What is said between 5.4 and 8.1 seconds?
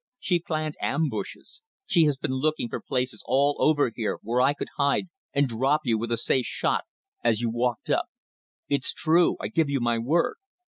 drop you with a safe shot as you walked up.